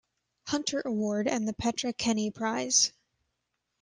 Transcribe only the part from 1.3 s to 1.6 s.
the